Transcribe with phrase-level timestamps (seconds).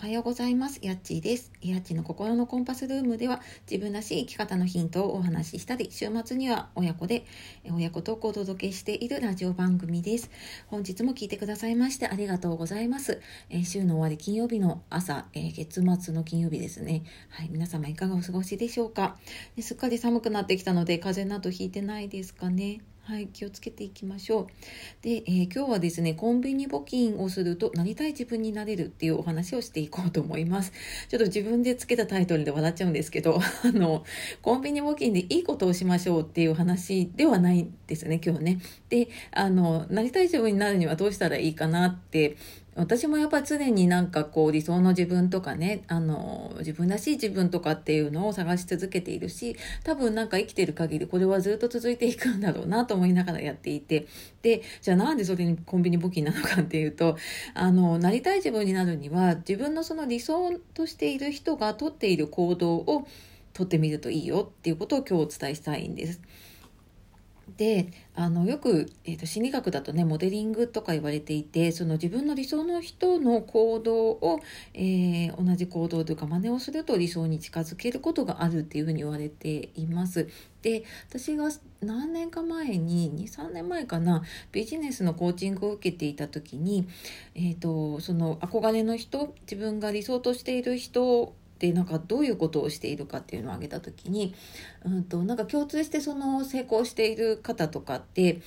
[0.00, 0.78] おはようございます。
[0.80, 1.52] やっちーです。
[1.60, 7.26] やっちの心のコンパスルームでは自分らしい生き方のヒントをお話ししたり、週末には親子で
[7.70, 10.30] 親子トークをお届けしているラジオ番組です。
[10.68, 13.20] 本日も聞いてくださいましてありがとうございます。
[13.50, 17.02] えー、週の終わり金曜日の朝、えー、月末の金曜日ですね。
[17.28, 19.18] はい、皆様いかがお過ごしでしょうか。
[19.60, 22.80] すっかり寒くなってきたので風邪などひいてないですかね。
[23.10, 24.46] はい、気をつけていきましょう。
[25.02, 30.72] で、えー、今日はですね、コンビニ募金をするとなりたい自分になれるっていうお話をしていこうと思います。
[31.08, 34.04] ちょっと自分でつけたタイトルで笑っちゃうんですけど、 あの、
[34.42, 38.60] コンビニ募金でいいことをしましょうっていう話ではないですね、今日ね。
[38.90, 42.36] で、あの、なりたい自分になるにはどうしたらいいかなって
[42.76, 54.06] 私もやっぱ常になんかこう理想の自分とかね、あの、自分らしい自分とかっていうのを探し続けているし、多分なんか生きてる限りこれはずっと続いていくんだろうなと思いながらやっていて、
[54.42, 57.16] で、じゃあなんでそれにコンビニ募金なのかっていうと、
[57.54, 63.06] あの、なりたい自分になるには自分のその理想としている人がとっている行動を
[63.52, 66.20] とってみるといいよっていうことを今日お伝えしたいんです。
[67.56, 74.40] であのよく、えーと、心理学だとねモデリングとか言われていてその自分の理想の人の行動を、
[74.74, 80.28] えー、同じ行動というか真似をすると理想に近づけることがあるっていうふうに言われています。
[80.62, 81.48] で私が
[81.80, 86.86] 何年か前に23年前かなビジネスのコーチングを受けていた時に、
[87.34, 94.34] えーとその憧れの人自分が理想としている人でなんかどういうことをしているかっていうのを挙げた時に、
[94.84, 98.40] うんと、なんか共通してその成功している方とかって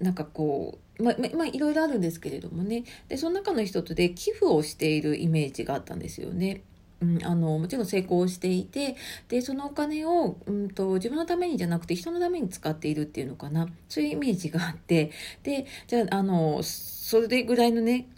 [0.00, 6.62] なんかこうままあいろいろあるんですけれどもねでその中の一つで寄付をしているイメージがあったんですよね。
[7.00, 8.96] うん、あのもちろん成功していて
[9.28, 18.08] でそのお金を、うんと、自分のためにじゃなくて人のために使っているっていうのかなそういうイメージがあってでじゃああのそれぐらいのね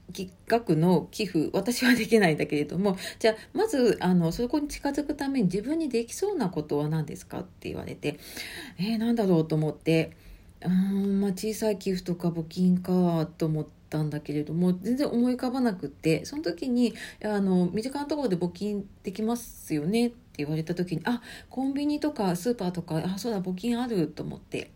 [0.48, 8.18] 額の寄付私はできないんだけれどもじゃあまずあのそこに近づくために自分にできそうなことは何ですかって言われて
[8.78, 10.16] えー、何だろうと思って
[10.62, 13.79] うん、まあ、小さい寄付とか募金かと思って。
[13.90, 21.20] たんだけれども全然思い浮かばなくってその時にあの身近なところで募金できますよねって言われた時にあ
[21.50, 24.70] コンビニとかスーパーとかあそうだ募金あると思って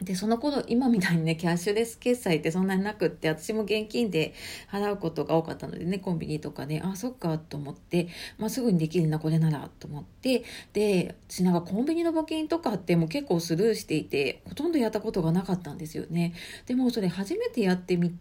[0.00, 4.34] で、その頃、今みたいにね、キャッシュレス決済ってそんなになくって、私も現金で
[4.70, 16.34] 払うことが多かったのでね、コンビニとかね、あ、そっかと思って、まあ、すぐにできるな、これならと思って、で、私なんかコンビニの募金とかってもう結構スルーしていて、ほとんどやったことがなかったんですよね。
[16.66, 18.16] でもそれ初めてやってみて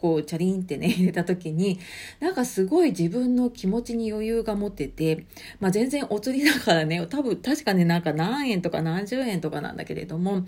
[0.00, 1.78] こうチャリンってね 入れた時に
[2.20, 5.26] なんかすごい自分の気持ちに余裕が持ってて、
[5.60, 10.46] まあ、全然お釣りだからね多分確かねなんか何円とか何十円とかなんだけれども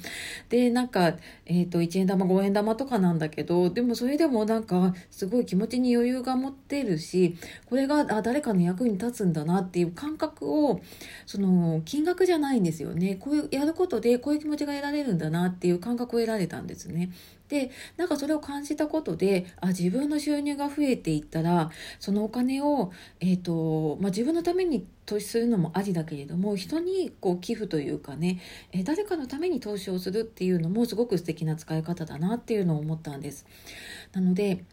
[0.49, 1.17] でなんか、
[1.47, 10.81] えーと、1円玉5円玉とかなんだけどでもそれでもなんかすごい気持ちに余裕が持ってるしこれがあ誰かの役に立つんだなっていう感覚を
[11.27, 17.11] その金額じゃないんですよねこういうやることでこういう気持ちが得られるんだなっていう感覚を得られたんですね。
[17.51, 28.41] でなんかそれを感じたことであ自分の収入が増えていったらそのお金を、えーとまあ、自分のために投資するのもありだけれども人にこう寄付というかね、
[28.71, 33.45] え誰かのために投資をするっていうのもすごく素敵な使い方だなっていうのを思ったんです。
[34.13, 34.65] なので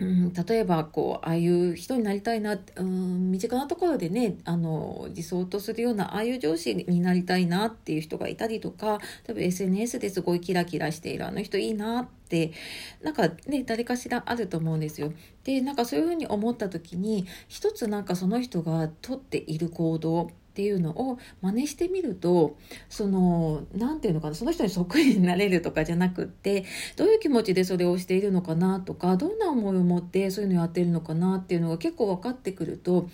[0.00, 12.52] うん、例えばこうああいう人になりたいな、うん、身近なところでねあの理想とするようなああいう上司になりたいなっていう人がいたりとか例えば SNS ですごいキラキラしているあの人いいなって
[13.02, 15.12] なんかね誰かしらあると思うんですよ。
[15.44, 22.56] でなんかそういうふうに思った時に一つなんかその人がとっている行動っていうのを真似してみると
[22.88, 26.64] その何て言うのかなその人にそっくりになれるとかじゃなくって
[26.96, 33.08] どういう気持ちでそれをしているのかなとかどんな思いを持ってそういうのやってるのかなっていうのが結構分かってくると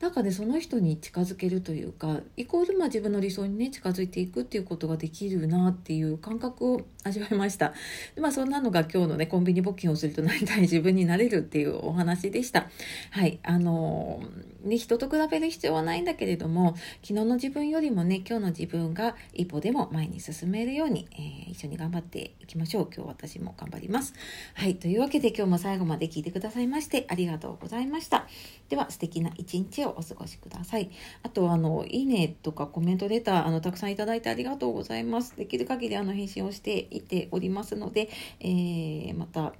[0.00, 7.72] なんかねその人に近づけるというかイコールまあ自分の理想にね近づいていくっていうことができるなっていう感覚を味わいました。
[8.14, 12.68] でまあそんなのが今日のねコンビニ募金をするとなりたい自分になれるっていうお話でした。
[13.10, 14.22] はいあの
[14.64, 22.88] ね人と比べる必要はないんだけれども昨日の自分よりもね今日の自分が一歩でも前に進めるように、えー、一緒に頑張っていきましょう。
[22.94, 24.14] 今日私も頑張ります。
[24.54, 28.26] はいというわけで今日も最後まで聞いてくださいましてありがとうございました。
[28.68, 30.90] では素敵な一日をお過ごしください。
[31.22, 35.36] あとあのいいねとかコメントレターあのたくさんいただいてありがとうございます。
[35.36, 38.08] できる限りあの返信をしていておりますので、
[38.40, 39.52] えー、また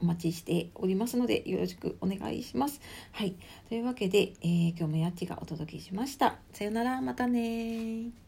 [0.00, 2.80] お待ちしておりますのでよろしくお願いします。
[3.12, 3.34] はい。
[3.68, 6.36] というわけで、えー、今日もやっちがお届けしました。
[6.52, 8.25] さよなら、またね